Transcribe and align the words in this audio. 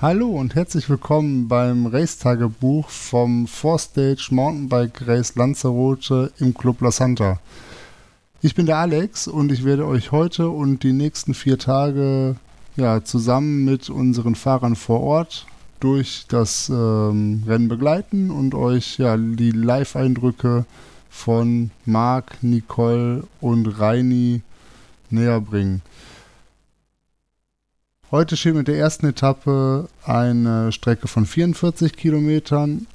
Hallo 0.00 0.28
und 0.28 0.54
herzlich 0.54 0.88
willkommen 0.88 1.48
beim 1.48 1.86
Race-Tagebuch 1.86 2.88
vom 2.88 3.48
Four-Stage 3.48 4.28
Mountainbike 4.30 5.08
Race 5.08 5.34
Lanzarote 5.34 6.30
im 6.38 6.54
Club 6.54 6.82
La 6.82 6.92
Santa. 6.92 7.40
Ich 8.40 8.54
bin 8.54 8.66
der 8.66 8.76
Alex 8.76 9.26
und 9.26 9.50
ich 9.50 9.64
werde 9.64 9.88
euch 9.88 10.12
heute 10.12 10.50
und 10.50 10.84
die 10.84 10.92
nächsten 10.92 11.34
vier 11.34 11.58
Tage 11.58 12.36
ja, 12.76 13.02
zusammen 13.02 13.64
mit 13.64 13.90
unseren 13.90 14.36
Fahrern 14.36 14.76
vor 14.76 15.00
Ort 15.00 15.46
durch 15.80 16.26
das 16.28 16.68
ähm, 16.68 17.42
Rennen 17.44 17.66
begleiten 17.66 18.30
und 18.30 18.54
euch 18.54 18.98
ja, 18.98 19.16
die 19.16 19.50
Live-Eindrücke 19.50 20.64
von 21.10 21.72
Marc, 21.86 22.40
Nicole 22.44 23.24
und 23.40 23.66
Reini 23.66 24.42
näher 25.10 25.40
bringen. 25.40 25.82
Heute 28.10 28.38
steht 28.38 28.54
mit 28.54 28.68
der 28.68 28.78
ersten 28.78 29.04
Etappe 29.04 29.86
eine 30.02 30.72
Strecke 30.72 31.08
von 31.08 31.26
44 31.26 31.94
Kilometern 31.94 32.86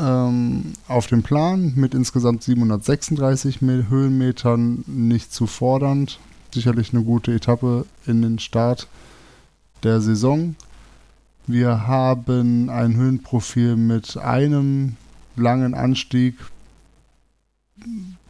ähm, 0.00 0.72
auf 0.88 1.06
dem 1.06 1.22
Plan 1.22 1.74
mit 1.76 1.94
insgesamt 1.94 2.42
736 2.42 3.60
Höhenmetern, 3.60 4.82
nicht 4.88 5.32
zu 5.32 5.46
fordernd. 5.46 6.18
Sicherlich 6.52 6.92
eine 6.92 7.04
gute 7.04 7.32
Etappe 7.32 7.86
in 8.04 8.20
den 8.20 8.40
Start 8.40 8.88
der 9.84 10.00
Saison. 10.00 10.56
Wir 11.46 11.86
haben 11.86 12.68
ein 12.68 12.96
Höhenprofil 12.96 13.76
mit 13.76 14.16
einem 14.16 14.96
langen 15.36 15.74
Anstieg 15.74 16.34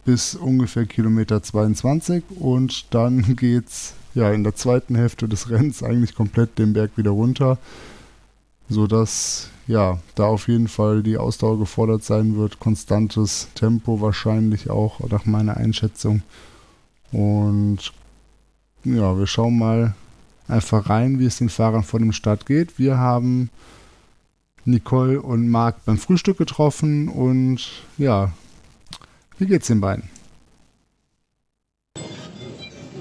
bis 0.05 0.35
ungefähr 0.35 0.85
Kilometer 0.85 1.41
22 1.41 2.23
und 2.39 2.93
dann 2.93 3.35
geht's 3.35 3.95
ja 4.13 4.31
in 4.31 4.43
der 4.43 4.55
zweiten 4.55 4.95
Hälfte 4.95 5.27
des 5.27 5.49
Rennens 5.49 5.83
eigentlich 5.83 6.15
komplett 6.15 6.57
den 6.57 6.73
Berg 6.73 6.91
wieder 6.95 7.11
runter, 7.11 7.57
sodass 8.67 9.49
ja 9.67 9.99
da 10.15 10.25
auf 10.25 10.47
jeden 10.47 10.67
Fall 10.67 11.03
die 11.03 11.17
Ausdauer 11.17 11.59
gefordert 11.59 12.03
sein 12.03 12.35
wird, 12.35 12.59
konstantes 12.59 13.47
Tempo 13.55 14.01
wahrscheinlich 14.01 14.69
auch 14.69 14.99
nach 15.09 15.25
meiner 15.25 15.57
Einschätzung 15.57 16.23
und 17.11 17.91
ja 18.83 19.17
wir 19.17 19.27
schauen 19.27 19.57
mal 19.57 19.93
einfach 20.47 20.89
rein, 20.89 21.19
wie 21.19 21.25
es 21.25 21.37
den 21.37 21.49
Fahrern 21.49 21.83
vor 21.83 21.99
dem 21.99 22.11
Start 22.11 22.45
geht. 22.45 22.79
Wir 22.79 22.97
haben 22.97 23.49
Nicole 24.65 25.21
und 25.21 25.47
Marc 25.49 25.85
beim 25.85 25.97
Frühstück 25.97 26.37
getroffen 26.37 27.07
und 27.07 27.83
ja, 27.97 28.31
wie 29.37 29.45
geht's 29.45 29.67
den 29.67 29.81
beiden? 29.81 30.09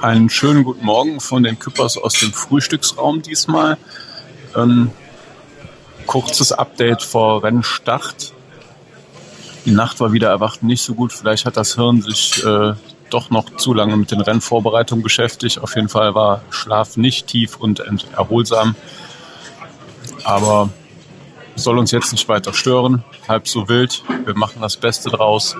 Einen 0.00 0.30
schönen 0.30 0.62
guten 0.62 0.84
Morgen 0.84 1.18
von 1.18 1.42
den 1.42 1.58
Küppers 1.58 1.98
aus 1.98 2.12
dem 2.12 2.32
Frühstücksraum 2.32 3.20
diesmal. 3.20 3.76
Ähm, 4.54 4.92
kurzes 6.06 6.52
Update 6.52 7.02
vor 7.02 7.42
Rennstart. 7.42 8.32
Die 9.64 9.72
Nacht 9.72 9.98
war 9.98 10.12
wieder 10.12 10.28
erwacht 10.28 10.62
nicht 10.62 10.82
so 10.82 10.94
gut. 10.94 11.12
Vielleicht 11.12 11.46
hat 11.46 11.56
das 11.56 11.74
Hirn 11.74 12.00
sich 12.00 12.44
äh, 12.44 12.74
doch 13.10 13.30
noch 13.30 13.56
zu 13.56 13.74
lange 13.74 13.96
mit 13.96 14.12
den 14.12 14.20
Rennvorbereitungen 14.20 15.02
beschäftigt. 15.02 15.58
Auf 15.58 15.74
jeden 15.74 15.88
Fall 15.88 16.14
war 16.14 16.42
Schlaf 16.50 16.96
nicht 16.96 17.26
tief 17.26 17.56
und 17.56 17.82
erholsam. 18.12 18.76
Aber 20.22 20.70
soll 21.56 21.76
uns 21.76 21.90
jetzt 21.90 22.12
nicht 22.12 22.28
weiter 22.28 22.54
stören. 22.54 23.02
Halb 23.26 23.48
so 23.48 23.68
wild. 23.68 24.04
Wir 24.24 24.36
machen 24.36 24.62
das 24.62 24.76
Beste 24.76 25.10
draus 25.10 25.56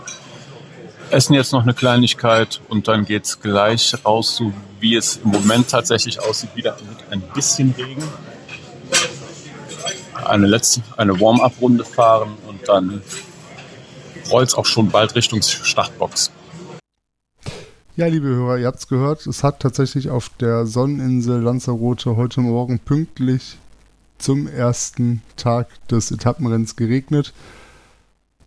essen 1.11 1.35
jetzt 1.35 1.53
noch 1.53 1.63
eine 1.63 1.75
Kleinigkeit 1.75 2.61
und 2.69 2.89
dann 2.89 3.05
geht 3.05 3.25
es 3.25 3.41
gleich 3.41 3.95
raus, 4.05 4.37
so 4.37 4.53
wie 4.81 4.97
es 4.97 5.21
im 5.25 5.31
Moment 5.31 5.69
tatsächlich 5.69 6.21
aussieht, 6.21 6.55
wieder 6.55 6.77
mit 6.89 6.99
ein 7.11 7.23
bisschen 7.35 7.75
Regen. 7.77 8.03
Eine 10.25 10.47
letzte, 10.47 10.83
eine 10.97 11.19
Warm-up-Runde 11.19 11.85
fahren 11.85 12.37
und 12.47 12.69
dann 12.69 13.03
rollt 14.31 14.49
es 14.49 14.55
auch 14.55 14.67
schon 14.67 14.91
bald 14.91 15.15
Richtung 15.15 15.41
Startbox. 15.43 16.31
Ja, 17.97 18.07
liebe 18.07 18.29
Hörer, 18.29 18.59
ihr 18.59 18.67
habt 18.67 18.79
es 18.79 18.89
gehört, 18.89 19.27
es 19.27 19.43
hat 19.43 19.61
tatsächlich 19.61 20.11
auf 20.11 20.29
der 20.41 20.67
Sonneninsel 20.67 21.41
Lanzarote 21.41 22.17
heute 22.17 22.41
Morgen 22.41 22.79
pünktlich 22.79 23.59
zum 24.19 24.47
ersten 24.47 25.23
Tag 25.37 25.69
des 25.89 26.11
Etappenrennens 26.11 26.77
geregnet. 26.77 27.33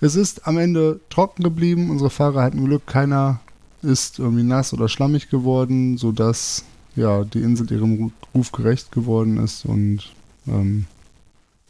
Es 0.04 0.16
ist 0.16 0.48
am 0.48 0.58
Ende 0.58 1.00
trocken 1.12 1.44
geblieben. 1.44 1.92
Unsere 1.92 2.10
Fahrer 2.10 2.42
hatten 2.42 2.66
Glück. 2.66 2.88
Keiner 2.88 3.40
ist 3.84 4.18
irgendwie 4.18 4.42
nass 4.42 4.74
oder 4.74 4.90
schlammig 4.90 5.30
geworden, 5.30 5.96
sodass 5.96 6.64
ja, 6.96 7.24
die 7.24 7.42
Insel 7.42 7.72
ihrem 7.72 8.12
Ruf 8.34 8.52
gerecht 8.52 8.92
geworden 8.92 9.38
ist 9.38 9.64
und 9.64 10.12
ähm, 10.48 10.88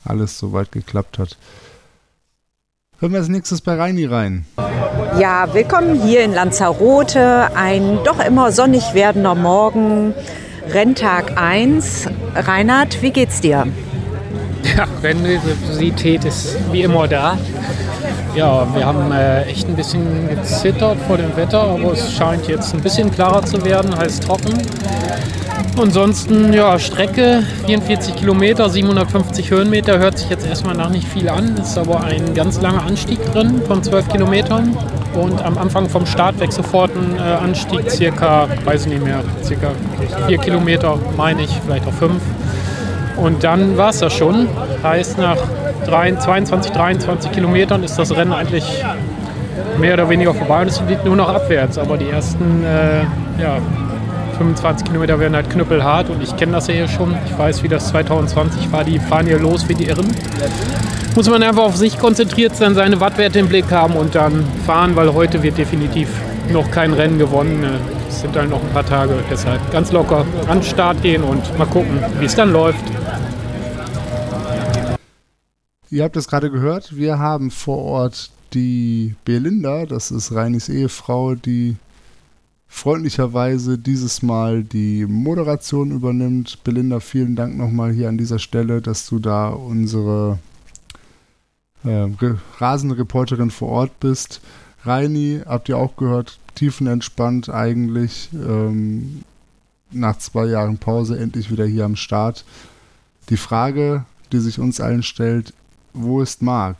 alles 0.05 0.39
soweit 0.39 0.71
geklappt 0.71 1.19
hat. 1.19 1.37
Hören 2.99 3.11
wir 3.11 3.19
als 3.19 3.27
nächstes 3.27 3.59
bei 3.59 3.75
Reini 3.75 4.05
rein. 4.05 4.45
Ja, 5.19 5.53
willkommen 5.53 6.01
hier 6.01 6.23
in 6.23 6.33
Lanzarote. 6.33 7.53
Ein 7.55 7.99
doch 8.05 8.23
immer 8.25 8.53
sonnig 8.53 8.93
werdender 8.93 9.35
Morgen. 9.35 10.13
Renntag 10.69 11.37
1. 11.37 12.07
Reinhard, 12.33 13.01
wie 13.01 13.11
geht's 13.11 13.41
dir? 13.41 13.67
Ja, 14.63 14.87
Rennnervosität 15.03 16.23
ist 16.23 16.55
wie 16.71 16.83
immer 16.83 17.09
da. 17.09 17.37
Ja, 18.33 18.65
wir 18.73 18.85
haben 18.85 19.11
äh, 19.11 19.43
echt 19.43 19.67
ein 19.67 19.75
bisschen 19.75 20.29
gezittert 20.29 20.97
vor 21.05 21.17
dem 21.17 21.35
Wetter, 21.35 21.61
aber 21.61 21.91
es 21.91 22.13
scheint 22.13 22.47
jetzt 22.47 22.73
ein 22.73 22.79
bisschen 22.79 23.11
klarer 23.11 23.43
zu 23.43 23.63
werden, 23.65 23.95
heißt 23.97 24.23
trocken. 24.23 24.53
Ansonsten, 25.77 26.53
ja, 26.53 26.79
Strecke 26.79 27.43
44 27.65 28.15
Kilometer, 28.15 28.69
750 28.69 29.51
Höhenmeter, 29.51 29.99
hört 29.99 30.17
sich 30.17 30.29
jetzt 30.29 30.47
erstmal 30.47 30.75
nach 30.75 30.89
nicht 30.89 31.07
viel 31.07 31.27
an, 31.27 31.57
ist 31.57 31.77
aber 31.77 32.03
ein 32.05 32.33
ganz 32.33 32.61
langer 32.61 32.85
Anstieg 32.85 33.19
drin 33.33 33.61
von 33.67 33.83
12 33.83 34.07
Kilometern. 34.07 34.77
Und 35.13 35.43
am 35.43 35.57
Anfang 35.57 35.89
vom 35.89 36.05
Start 36.05 36.39
weg 36.39 36.53
sofort 36.53 36.91
ein 36.95 37.17
äh, 37.17 37.21
Anstieg, 37.21 37.91
circa, 37.91 38.47
weiß 38.63 38.85
ich 38.85 38.93
nicht 38.93 39.03
mehr, 39.03 39.23
circa 39.43 39.71
4 40.27 40.37
Kilometer, 40.37 40.97
meine 41.17 41.41
ich, 41.41 41.59
vielleicht 41.65 41.85
auch 41.85 41.93
5. 41.93 42.13
Und 43.17 43.43
dann 43.43 43.77
war 43.77 43.89
es 43.89 43.99
das 43.99 44.13
schon. 44.13 44.47
Heißt, 44.83 45.17
nach 45.17 45.37
22, 45.85 46.71
23 46.71 47.31
Kilometern 47.31 47.83
ist 47.83 47.97
das 47.97 48.15
Rennen 48.15 48.33
eigentlich 48.33 48.83
mehr 49.79 49.93
oder 49.95 50.09
weniger 50.09 50.33
vorbei 50.33 50.61
und 50.61 50.67
es 50.67 50.81
liegt 50.87 51.05
nur 51.05 51.15
noch 51.15 51.29
abwärts. 51.29 51.77
Aber 51.77 51.97
die 51.97 52.09
ersten 52.09 52.63
äh, 52.63 53.01
ja, 53.41 53.57
25 54.37 54.87
Kilometer 54.87 55.19
werden 55.19 55.35
halt 55.35 55.49
knüppelhart 55.49 56.09
und 56.09 56.21
ich 56.23 56.35
kenne 56.35 56.53
das 56.53 56.67
ja 56.67 56.73
hier 56.73 56.87
schon. 56.87 57.15
Ich 57.25 57.37
weiß, 57.37 57.63
wie 57.63 57.67
das 57.67 57.89
2020 57.89 58.71
war. 58.71 58.83
Die 58.83 58.99
fahren 58.99 59.27
hier 59.27 59.39
los 59.39 59.67
wie 59.69 59.75
die 59.75 59.85
Irren. 59.85 60.07
Muss 61.15 61.29
man 61.29 61.43
einfach 61.43 61.63
auf 61.63 61.75
sich 61.75 61.97
konzentriert 61.99 62.55
sein, 62.55 62.73
seine 62.73 62.99
Wattwerte 62.99 63.39
im 63.39 63.47
Blick 63.47 63.69
haben 63.71 63.95
und 63.95 64.15
dann 64.15 64.45
fahren, 64.65 64.95
weil 64.95 65.13
heute 65.13 65.43
wird 65.43 65.57
definitiv 65.57 66.07
noch 66.51 66.71
kein 66.71 66.93
Rennen 66.93 67.19
gewonnen. 67.19 67.65
Es 68.07 68.21
sind 68.21 68.35
halt 68.35 68.49
noch 68.49 68.61
ein 68.61 68.69
paar 68.69 68.85
Tage. 68.85 69.15
Deshalb 69.29 69.71
ganz 69.71 69.91
locker 69.91 70.25
an 70.47 70.59
den 70.59 70.63
Start 70.63 71.01
gehen 71.01 71.23
und 71.23 71.57
mal 71.57 71.67
gucken, 71.67 72.03
wie 72.19 72.25
es 72.25 72.35
dann 72.35 72.51
läuft. 72.51 72.83
Ihr 75.91 76.05
habt 76.05 76.15
es 76.15 76.29
gerade 76.29 76.49
gehört, 76.49 76.95
wir 76.95 77.19
haben 77.19 77.51
vor 77.51 77.79
Ort 77.79 78.31
die 78.53 79.13
Belinda, 79.25 79.85
das 79.85 80.09
ist 80.09 80.31
Reinis 80.31 80.69
Ehefrau, 80.69 81.35
die 81.35 81.75
freundlicherweise 82.69 83.77
dieses 83.77 84.21
Mal 84.21 84.63
die 84.63 85.05
Moderation 85.05 85.91
übernimmt. 85.91 86.63
Belinda, 86.63 87.01
vielen 87.01 87.35
Dank 87.35 87.57
nochmal 87.57 87.91
hier 87.91 88.07
an 88.07 88.17
dieser 88.17 88.39
Stelle, 88.39 88.81
dass 88.81 89.05
du 89.09 89.19
da 89.19 89.49
unsere 89.49 90.39
äh, 91.83 92.07
Rasenreporterin 92.59 93.51
vor 93.51 93.67
Ort 93.67 93.99
bist. 93.99 94.39
Reini, 94.85 95.41
habt 95.45 95.67
ihr 95.67 95.77
auch 95.77 95.97
gehört, 95.97 96.39
tiefenentspannt 96.55 97.49
eigentlich. 97.49 98.29
Ähm, 98.33 99.25
nach 99.91 100.17
zwei 100.19 100.45
Jahren 100.45 100.77
Pause 100.77 101.19
endlich 101.19 101.51
wieder 101.51 101.65
hier 101.65 101.83
am 101.83 101.97
Start. 101.97 102.45
Die 103.27 103.35
Frage, 103.35 104.05
die 104.31 104.39
sich 104.39 104.57
uns 104.57 104.79
allen 104.79 105.03
stellt, 105.03 105.53
wo 105.93 106.21
ist 106.21 106.41
Marc? 106.41 106.77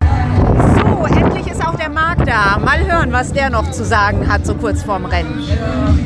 So, 0.00 1.06
endlich 1.06 1.46
ist 1.46 1.66
auch 1.66 1.74
der 1.76 1.90
Marc 1.90 2.24
da. 2.24 2.58
Mal 2.58 2.86
hören, 2.86 3.12
was 3.12 3.32
der 3.32 3.50
noch 3.50 3.70
zu 3.70 3.84
sagen 3.84 4.28
hat, 4.28 4.46
so 4.46 4.54
kurz 4.54 4.82
vorm 4.82 5.04
Rennen. 5.04 5.44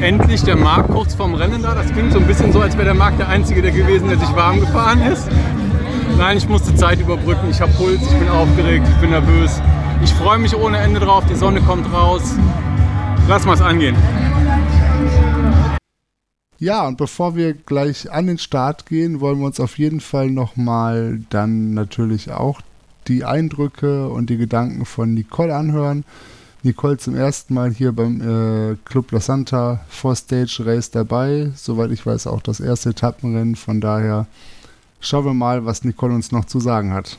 Endlich 0.00 0.42
der 0.42 0.56
Marc 0.56 0.88
kurz 0.88 1.14
vorm 1.14 1.34
Rennen 1.34 1.62
da. 1.62 1.74
Das 1.74 1.86
klingt 1.92 2.12
so 2.12 2.18
ein 2.18 2.26
bisschen 2.26 2.52
so, 2.52 2.60
als 2.60 2.74
wäre 2.74 2.86
der 2.86 2.94
Marc 2.94 3.16
der 3.18 3.28
Einzige 3.28 3.62
der 3.62 3.70
gewesen, 3.70 4.08
der 4.08 4.18
sich 4.18 4.34
warm 4.34 4.60
gefahren 4.60 5.02
ist. 5.02 5.28
Nein, 6.16 6.36
ich 6.36 6.48
musste 6.48 6.74
Zeit 6.74 7.00
überbrücken. 7.00 7.48
Ich 7.50 7.60
habe 7.60 7.72
Puls, 7.72 8.00
ich 8.02 8.18
bin 8.18 8.28
aufgeregt, 8.28 8.86
ich 8.88 8.96
bin 8.96 9.10
nervös. 9.10 9.60
Ich 10.02 10.12
freue 10.14 10.38
mich 10.38 10.56
ohne 10.56 10.78
Ende 10.78 11.00
drauf. 11.00 11.24
Die 11.30 11.34
Sonne 11.34 11.60
kommt 11.60 11.92
raus. 11.92 12.34
Lass 13.28 13.44
mal 13.44 13.54
es 13.54 13.60
angehen. 13.60 13.96
Ja, 16.58 16.86
und 16.86 16.96
bevor 16.96 17.36
wir 17.36 17.54
gleich 17.54 18.10
an 18.10 18.26
den 18.26 18.38
Start 18.38 18.86
gehen, 18.86 19.20
wollen 19.20 19.38
wir 19.38 19.46
uns 19.46 19.60
auf 19.60 19.78
jeden 19.78 20.00
Fall 20.00 20.30
nochmal 20.30 21.20
dann 21.30 21.74
natürlich 21.74 22.30
auch 22.32 22.60
die 23.06 23.24
Eindrücke 23.24 24.08
und 24.08 24.28
die 24.28 24.36
Gedanken 24.36 24.84
von 24.84 25.14
Nicole 25.14 25.54
anhören. 25.54 26.04
Nicole 26.64 26.98
zum 26.98 27.14
ersten 27.14 27.54
Mal 27.54 27.70
hier 27.70 27.92
beim 27.92 28.20
äh, 28.20 28.76
Club 28.84 29.12
La 29.12 29.20
Santa 29.20 29.80
Four 29.88 30.16
Stage 30.16 30.62
Race 30.64 30.90
dabei. 30.90 31.52
Soweit 31.54 31.92
ich 31.92 32.04
weiß, 32.04 32.26
auch 32.26 32.42
das 32.42 32.58
erste 32.58 32.90
Etappenrennen. 32.90 33.54
Von 33.54 33.80
daher 33.80 34.26
Schauen 35.00 35.24
wir 35.24 35.34
mal, 35.34 35.64
was 35.64 35.84
Nicole 35.84 36.14
uns 36.14 36.32
noch 36.32 36.44
zu 36.44 36.58
sagen 36.58 36.92
hat. 36.92 37.18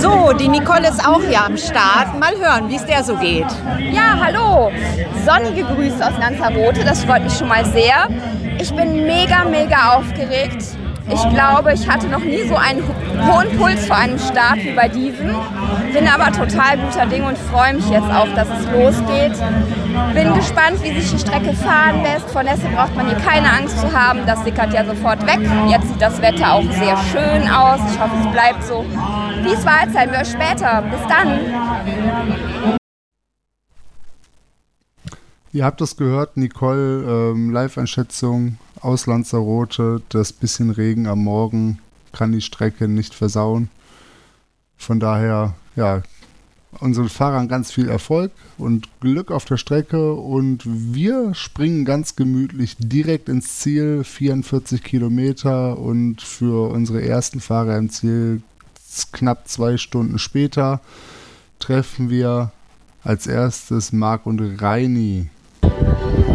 So, 0.00 0.32
die 0.32 0.48
Nicole 0.48 0.88
ist 0.88 1.06
auch 1.06 1.22
hier 1.22 1.44
am 1.44 1.56
Start. 1.56 2.18
Mal 2.18 2.34
hören, 2.36 2.68
wie 2.68 2.76
es 2.76 2.84
der 2.84 3.04
so 3.04 3.16
geht. 3.16 3.46
Ja, 3.90 4.18
hallo. 4.20 4.70
Sonnige 5.24 5.64
Grüße 5.64 6.04
aus 6.06 6.18
Lanzarote, 6.18 6.84
das 6.84 7.04
freut 7.04 7.22
mich 7.22 7.32
schon 7.32 7.48
mal 7.48 7.64
sehr. 7.64 8.08
Ich 8.58 8.74
bin 8.74 9.06
mega, 9.06 9.44
mega 9.44 9.94
aufgeregt. 9.94 10.64
Ich 11.08 11.28
glaube, 11.30 11.72
ich 11.72 11.88
hatte 11.88 12.08
noch 12.08 12.24
nie 12.24 12.42
so 12.48 12.56
einen 12.56 12.82
hohen 12.82 13.56
Puls 13.56 13.86
vor 13.86 13.96
einem 13.96 14.18
Start 14.18 14.56
wie 14.56 14.72
bei 14.72 14.88
diesem. 14.88 15.36
Bin 15.92 16.08
aber 16.08 16.32
total 16.32 16.78
guter 16.78 17.06
Ding 17.06 17.24
und 17.24 17.38
freue 17.38 17.74
mich 17.74 17.88
jetzt 17.88 18.10
auch, 18.10 18.28
dass 18.34 18.48
es 18.48 18.66
losgeht. 18.72 19.32
Bin 20.14 20.34
gespannt, 20.34 20.82
wie 20.82 21.00
sich 21.00 21.12
die 21.12 21.18
Strecke 21.18 21.52
fahren 21.54 22.02
lässt. 22.02 22.28
Vor 22.30 22.42
Nässe 22.42 22.66
braucht 22.74 22.96
man 22.96 23.06
hier 23.06 23.18
keine 23.18 23.48
Angst 23.50 23.78
zu 23.80 23.92
haben. 23.92 24.20
Das 24.26 24.42
sickert 24.42 24.72
ja 24.72 24.84
sofort 24.84 25.24
weg. 25.26 25.38
Jetzt 25.68 25.88
sieht 25.88 26.02
das 26.02 26.20
Wetter 26.20 26.52
auch 26.52 26.64
sehr 26.64 26.96
schön 27.12 27.48
aus. 27.48 27.80
Ich 27.92 28.00
hoffe, 28.00 28.16
es 28.20 28.32
bleibt 28.32 28.64
so. 28.64 28.84
Wie 29.42 29.52
es 29.52 29.64
war, 29.64 29.82
erzählen 29.82 30.10
wir 30.10 30.18
euch 30.18 30.30
später. 30.30 30.82
Bis 30.82 31.00
dann. 31.08 32.76
Ihr 35.56 35.64
habt 35.64 35.80
das 35.80 35.96
gehört, 35.96 36.36
Nicole, 36.36 37.32
ähm, 37.32 37.50
Live-Einschätzung 37.50 38.58
aus 38.82 39.06
Lanzarote. 39.06 40.02
Das 40.10 40.34
bisschen 40.34 40.68
Regen 40.68 41.06
am 41.06 41.24
Morgen 41.24 41.78
kann 42.12 42.32
die 42.32 42.42
Strecke 42.42 42.88
nicht 42.88 43.14
versauen. 43.14 43.70
Von 44.76 45.00
daher, 45.00 45.54
ja, 45.74 46.02
unseren 46.78 47.08
Fahrern 47.08 47.48
ganz 47.48 47.72
viel 47.72 47.88
Erfolg 47.88 48.32
und 48.58 49.00
Glück 49.00 49.30
auf 49.30 49.46
der 49.46 49.56
Strecke 49.56 50.12
und 50.12 50.60
wir 50.66 51.32
springen 51.32 51.86
ganz 51.86 52.16
gemütlich 52.16 52.76
direkt 52.78 53.30
ins 53.30 53.58
Ziel, 53.60 54.04
44 54.04 54.84
Kilometer 54.84 55.78
und 55.78 56.20
für 56.20 56.70
unsere 56.70 57.00
ersten 57.00 57.40
Fahrer 57.40 57.78
im 57.78 57.88
Ziel 57.88 58.42
knapp 59.10 59.48
zwei 59.48 59.78
Stunden 59.78 60.18
später 60.18 60.82
treffen 61.60 62.10
wir 62.10 62.52
als 63.02 63.26
erstes 63.26 63.90
Marc 63.90 64.26
und 64.26 64.60
Reini. 64.60 65.30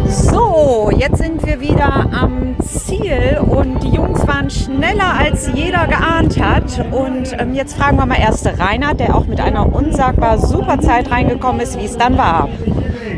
So, 0.08 0.90
jetzt 0.96 1.18
sind 1.18 1.44
wir 1.46 1.60
wieder 1.60 2.06
am 2.12 2.56
Ziel 2.60 3.38
und 3.40 3.82
die 3.82 3.90
Jungs 3.90 4.26
waren 4.26 4.50
schneller 4.50 5.14
als 5.18 5.50
jeder 5.54 5.86
geahnt 5.86 6.38
hat. 6.40 6.84
Und 6.90 7.34
ähm, 7.38 7.54
jetzt 7.54 7.76
fragen 7.76 7.96
wir 7.96 8.06
mal 8.06 8.20
erst 8.20 8.46
Reinhard, 8.46 9.00
der 9.00 9.16
auch 9.16 9.26
mit 9.26 9.40
einer 9.40 9.74
unsagbar 9.74 10.38
super 10.38 10.78
Zeit 10.80 11.10
reingekommen 11.10 11.60
ist, 11.60 11.78
wie 11.78 11.86
es 11.86 11.96
dann 11.96 12.18
war. 12.18 12.48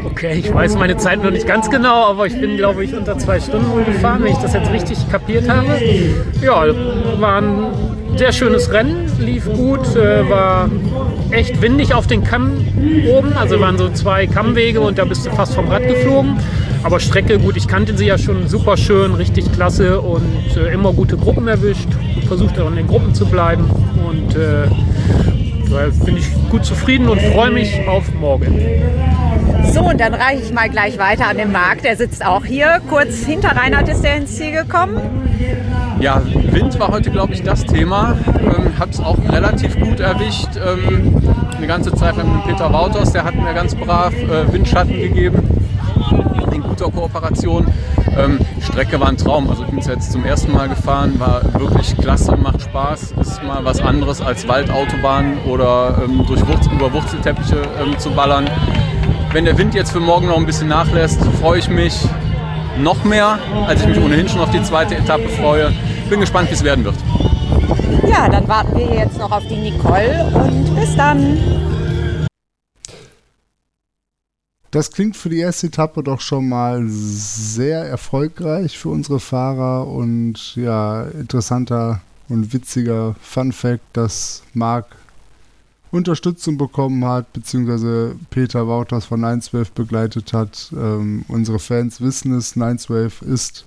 Okay, 0.04 0.34
ich 0.34 0.54
weiß 0.54 0.76
meine 0.76 0.96
Zeit 0.96 1.22
noch 1.22 1.32
nicht 1.32 1.46
ganz 1.46 1.68
genau, 1.68 2.06
aber 2.06 2.26
ich 2.26 2.40
bin, 2.40 2.56
glaube 2.56 2.84
ich, 2.84 2.94
unter 2.94 3.18
zwei 3.18 3.40
Stunden 3.40 3.84
gefahren, 3.84 4.22
wenn 4.22 4.32
ich 4.32 4.38
das 4.38 4.54
jetzt 4.54 4.70
richtig 4.70 5.10
kapiert 5.10 5.48
habe. 5.48 5.76
Ja, 6.40 6.64
war 7.18 7.38
ein 7.38 7.93
sehr 8.18 8.32
schönes 8.32 8.72
Rennen, 8.72 9.10
lief 9.18 9.44
gut, 9.46 9.96
äh, 9.96 10.28
war 10.28 10.70
echt 11.30 11.60
windig 11.60 11.94
auf 11.94 12.06
den 12.06 12.24
Kamm 12.24 12.66
oben. 13.08 13.32
Also 13.34 13.60
waren 13.60 13.78
so 13.78 13.88
zwei 13.90 14.26
Kammwege 14.26 14.80
und 14.80 14.98
da 14.98 15.04
bist 15.04 15.26
du 15.26 15.30
fast 15.30 15.54
vom 15.54 15.68
Rad 15.68 15.86
geflogen. 15.86 16.36
Aber 16.82 17.00
Strecke, 17.00 17.38
gut, 17.38 17.56
ich 17.56 17.66
kannte 17.66 17.96
sie 17.96 18.06
ja 18.06 18.18
schon 18.18 18.46
super 18.46 18.76
schön, 18.76 19.14
richtig 19.14 19.50
klasse 19.52 20.00
und 20.00 20.56
äh, 20.56 20.72
immer 20.72 20.92
gute 20.92 21.16
Gruppen 21.16 21.48
erwischt. 21.48 21.88
Versucht 22.28 22.58
auch 22.60 22.68
in 22.68 22.76
den 22.76 22.86
Gruppen 22.86 23.14
zu 23.14 23.26
bleiben 23.26 23.70
und 24.06 24.36
äh, 24.36 24.68
da 25.70 26.04
bin 26.04 26.16
ich 26.16 26.26
gut 26.50 26.64
zufrieden 26.64 27.08
und 27.08 27.20
freue 27.20 27.50
mich 27.50 27.80
auf 27.88 28.12
morgen. 28.14 28.60
So, 29.72 29.80
und 29.80 29.98
dann 29.98 30.14
reiche 30.14 30.42
ich 30.42 30.52
mal 30.52 30.68
gleich 30.68 30.98
weiter 30.98 31.26
an 31.26 31.36
den 31.36 31.50
Markt. 31.50 31.84
Der 31.84 31.96
sitzt 31.96 32.24
auch 32.24 32.44
hier. 32.44 32.80
Kurz 32.88 33.24
hinter 33.24 33.56
Reinhard 33.56 33.88
ist 33.88 34.04
er 34.04 34.16
ins 34.16 34.36
Ziel 34.36 34.52
gekommen. 34.52 35.00
Ja, 36.04 36.20
Wind 36.52 36.78
war 36.78 36.88
heute, 36.88 37.10
glaube 37.10 37.32
ich, 37.32 37.42
das 37.42 37.64
Thema. 37.64 38.14
Ähm, 38.38 38.78
Hat 38.78 38.90
es 38.90 39.00
auch 39.00 39.16
relativ 39.32 39.80
gut 39.80 40.00
erwischt. 40.00 40.50
Ähm, 40.54 41.16
eine 41.56 41.66
ganze 41.66 41.94
Zeit 41.94 42.18
lang 42.18 42.30
mit 42.30 42.44
Peter 42.44 42.70
Wouters, 42.70 43.12
der 43.12 43.24
hat 43.24 43.34
mir 43.36 43.54
ganz 43.54 43.74
brav 43.74 44.12
äh, 44.12 44.52
Windschatten 44.52 45.00
gegeben. 45.00 45.48
In 46.52 46.60
guter 46.62 46.90
Kooperation. 46.90 47.68
Ähm, 48.18 48.38
Strecke 48.60 49.00
war 49.00 49.08
ein 49.08 49.16
Traum. 49.16 49.48
Also 49.48 49.64
ich 49.64 49.70
bin 49.70 49.78
jetzt 49.78 50.12
zum 50.12 50.26
ersten 50.26 50.52
Mal 50.52 50.68
gefahren, 50.68 51.18
war 51.18 51.40
wirklich 51.58 51.96
klasse, 51.96 52.36
macht 52.36 52.60
Spaß. 52.60 53.14
Ist 53.18 53.42
mal 53.42 53.64
was 53.64 53.80
anderes 53.80 54.20
als 54.20 54.46
Waldautobahn 54.46 55.38
oder 55.48 56.02
ähm, 56.04 56.22
durch 56.26 56.46
Wurzel, 56.46 56.70
über 56.74 56.92
Wurzelteppiche 56.92 57.62
ähm, 57.82 57.98
zu 57.98 58.10
ballern. 58.10 58.44
Wenn 59.32 59.46
der 59.46 59.56
Wind 59.56 59.74
jetzt 59.74 59.92
für 59.92 60.00
morgen 60.00 60.26
noch 60.26 60.36
ein 60.36 60.44
bisschen 60.44 60.68
nachlässt, 60.68 61.24
freue 61.40 61.60
ich 61.60 61.70
mich 61.70 61.94
noch 62.78 63.04
mehr, 63.04 63.38
als 63.66 63.80
ich 63.80 63.86
mich 63.86 63.98
ohnehin 63.98 64.28
schon 64.28 64.40
auf 64.40 64.50
die 64.50 64.62
zweite 64.62 64.96
Etappe 64.96 65.30
freue. 65.30 65.72
Bin 66.14 66.20
gespannt, 66.20 66.48
wie 66.48 66.54
es 66.54 66.62
werden 66.62 66.84
wird. 66.84 66.94
Ja, 68.08 68.28
dann 68.28 68.46
warten 68.46 68.78
wir 68.78 68.86
jetzt 68.86 69.18
noch 69.18 69.32
auf 69.32 69.42
die 69.48 69.56
Nicole 69.56 70.24
und 70.32 70.76
bis 70.76 70.94
dann. 70.94 71.36
Das 74.70 74.92
klingt 74.92 75.16
für 75.16 75.28
die 75.28 75.40
erste 75.40 75.66
Etappe 75.66 76.04
doch 76.04 76.20
schon 76.20 76.48
mal 76.48 76.84
sehr 76.86 77.84
erfolgreich 77.84 78.78
für 78.78 78.90
unsere 78.90 79.18
Fahrer 79.18 79.88
und 79.88 80.54
ja, 80.54 81.02
interessanter 81.02 82.00
und 82.28 82.52
witziger 82.52 83.16
Fun 83.20 83.50
Fact, 83.50 83.82
dass 83.94 84.44
Marc 84.52 84.86
Unterstützung 85.90 86.58
bekommen 86.58 87.04
hat, 87.04 87.32
beziehungsweise 87.32 88.14
Peter 88.30 88.68
Wouters 88.68 89.06
von 89.06 89.20
912 89.20 89.72
begleitet 89.72 90.32
hat. 90.32 90.72
Ähm, 90.76 91.24
unsere 91.26 91.58
Fans 91.58 92.00
wissen 92.00 92.32
es, 92.38 92.54
912 92.54 93.22
ist 93.22 93.66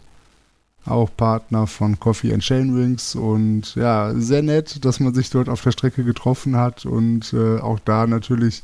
auch 0.87 1.09
Partner 1.15 1.67
von 1.67 1.99
Coffee 1.99 2.33
and 2.33 2.43
Chain 2.43 2.75
Wings 2.75 3.15
und 3.15 3.75
ja, 3.75 4.13
sehr 4.15 4.41
nett, 4.41 4.83
dass 4.85 4.99
man 4.99 5.13
sich 5.13 5.29
dort 5.29 5.49
auf 5.49 5.61
der 5.61 5.71
Strecke 5.71 6.03
getroffen 6.03 6.55
hat 6.55 6.85
und 6.85 7.33
äh, 7.33 7.59
auch 7.59 7.79
da 7.79 8.07
natürlich 8.07 8.63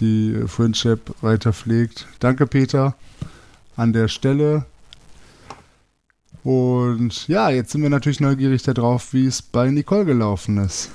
die 0.00 0.42
Friendship 0.46 1.14
weiter 1.20 1.52
pflegt. 1.52 2.06
Danke, 2.18 2.46
Peter, 2.46 2.94
an 3.76 3.92
der 3.92 4.08
Stelle. 4.08 4.64
Und 6.42 7.28
ja, 7.28 7.50
jetzt 7.50 7.72
sind 7.72 7.82
wir 7.82 7.90
natürlich 7.90 8.20
neugierig 8.20 8.62
darauf, 8.62 9.12
wie 9.12 9.26
es 9.26 9.42
bei 9.42 9.68
Nicole 9.70 10.06
gelaufen 10.06 10.58
ist. 10.58 10.90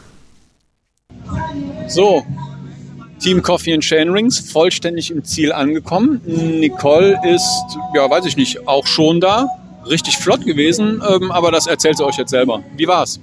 So, 1.87 2.25
Team 3.19 3.41
Coffee 3.41 3.73
and 3.73 3.83
Chain 3.83 4.09
Rings 4.09 4.39
vollständig 4.39 5.11
im 5.11 5.23
Ziel 5.23 5.53
angekommen. 5.53 6.21
Nicole 6.25 7.19
ist, 7.23 7.77
ja, 7.93 8.09
weiß 8.09 8.25
ich 8.25 8.37
nicht, 8.37 8.67
auch 8.67 8.87
schon 8.87 9.21
da. 9.21 9.47
Richtig 9.85 10.17
flott 10.17 10.45
gewesen, 10.45 11.01
ähm, 11.07 11.31
aber 11.31 11.51
das 11.51 11.67
erzählt 11.67 11.97
sie 11.97 12.05
euch 12.05 12.17
jetzt 12.17 12.31
selber. 12.31 12.63
Wie 12.75 12.87
war's? 12.87 13.19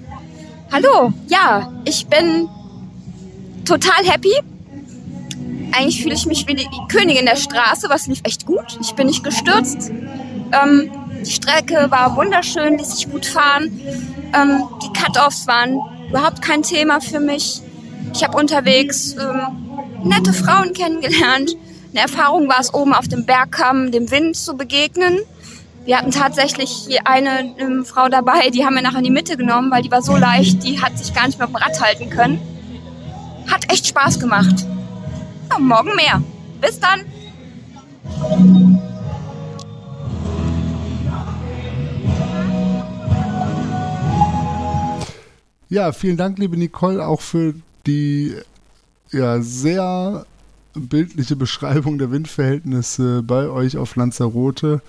Hallo, 0.70 1.12
ja, 1.28 1.72
ich 1.84 2.06
bin 2.06 2.48
total 3.64 4.04
happy. 4.04 4.32
Eigentlich 5.72 6.02
fühle 6.02 6.14
ich 6.14 6.26
mich 6.26 6.46
wie 6.46 6.54
die 6.54 6.68
Königin 6.88 7.26
der 7.26 7.36
Straße, 7.36 7.88
was 7.88 8.06
lief 8.06 8.20
echt 8.24 8.46
gut. 8.46 8.78
Ich 8.80 8.92
bin 8.92 9.06
nicht 9.06 9.24
gestürzt. 9.24 9.90
Ähm, 9.90 10.90
die 11.24 11.30
Strecke 11.30 11.90
war 11.90 12.16
wunderschön, 12.16 12.78
ließ 12.78 12.96
sich 12.96 13.10
gut 13.10 13.26
fahren. 13.26 13.80
Ähm, 14.34 14.62
die 14.82 14.92
Cut-Offs 14.98 15.46
waren 15.46 15.80
überhaupt 16.08 16.42
kein 16.42 16.62
Thema 16.62 17.00
für 17.00 17.20
mich. 17.20 17.60
Ich 18.14 18.22
habe 18.22 18.36
unterwegs 18.36 19.14
ähm, 19.18 19.40
nette 20.04 20.32
Frauen 20.32 20.72
kennengelernt. 20.74 21.56
Eine 21.90 22.00
Erfahrung 22.00 22.48
war 22.48 22.60
es, 22.60 22.72
oben 22.72 22.94
auf 22.94 23.08
dem 23.08 23.24
Bergkamm 23.26 23.92
dem 23.92 24.10
Wind 24.10 24.36
zu 24.36 24.56
begegnen. 24.56 25.18
Wir 25.84 25.98
hatten 25.98 26.12
tatsächlich 26.12 26.88
eine 27.04 27.54
ähm, 27.58 27.84
Frau 27.84 28.08
dabei, 28.08 28.50
die 28.50 28.64
haben 28.64 28.74
wir 28.74 28.82
nachher 28.82 28.98
in 28.98 29.04
die 29.04 29.10
Mitte 29.10 29.36
genommen, 29.36 29.70
weil 29.72 29.82
die 29.82 29.90
war 29.90 30.00
so 30.00 30.16
leicht, 30.16 30.62
die 30.62 30.80
hat 30.80 30.96
sich 30.96 31.12
gar 31.12 31.26
nicht 31.26 31.38
mehr 31.38 31.48
am 31.48 31.56
Rad 31.56 31.80
halten 31.80 32.08
können. 32.08 32.40
Hat 33.50 33.70
echt 33.72 33.88
Spaß 33.88 34.20
gemacht. 34.20 34.64
Ja, 35.50 35.58
morgen 35.58 35.96
mehr. 35.96 36.22
Bis 36.60 36.78
dann. 36.78 37.00
Ja, 45.68 45.90
vielen 45.90 46.16
Dank, 46.16 46.38
liebe 46.38 46.56
Nicole, 46.56 47.04
auch 47.04 47.20
für 47.20 47.54
die 47.86 48.36
ja, 49.10 49.42
sehr 49.42 50.26
bildliche 50.74 51.34
Beschreibung 51.34 51.98
der 51.98 52.12
Windverhältnisse 52.12 53.22
bei 53.24 53.48
euch 53.48 53.76
auf 53.76 53.96
Lanzarote. 53.96 54.80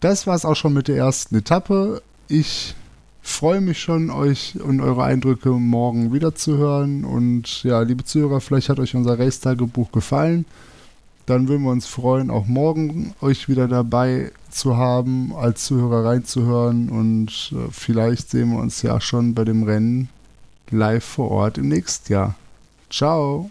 Das 0.00 0.26
war 0.26 0.34
es 0.34 0.44
auch 0.44 0.54
schon 0.54 0.74
mit 0.74 0.88
der 0.88 0.96
ersten 0.96 1.34
Etappe. 1.36 2.02
Ich 2.28 2.74
freue 3.20 3.60
mich 3.60 3.80
schon, 3.80 4.10
euch 4.10 4.60
und 4.60 4.80
eure 4.80 5.04
Eindrücke 5.04 5.50
morgen 5.50 6.12
wieder 6.12 6.34
zu 6.34 6.56
hören. 6.56 7.04
Und 7.04 7.62
ja, 7.64 7.80
liebe 7.82 8.04
Zuhörer, 8.04 8.40
vielleicht 8.40 8.68
hat 8.68 8.78
euch 8.78 8.94
unser 8.94 9.18
Race-Tagebuch 9.18 9.92
gefallen. 9.92 10.44
Dann 11.26 11.48
würden 11.48 11.64
wir 11.64 11.72
uns 11.72 11.86
freuen, 11.86 12.30
auch 12.30 12.46
morgen 12.46 13.12
euch 13.20 13.48
wieder 13.48 13.68
dabei 13.68 14.32
zu 14.50 14.76
haben, 14.76 15.34
als 15.36 15.64
Zuhörer 15.64 16.08
reinzuhören. 16.08 16.88
Und 16.88 17.52
äh, 17.52 17.70
vielleicht 17.70 18.30
sehen 18.30 18.52
wir 18.52 18.60
uns 18.60 18.82
ja 18.82 19.00
schon 19.00 19.34
bei 19.34 19.44
dem 19.44 19.64
Rennen 19.64 20.08
live 20.70 21.04
vor 21.04 21.30
Ort 21.30 21.58
im 21.58 21.68
nächsten 21.68 22.12
Jahr. 22.12 22.34
Ciao. 22.88 23.50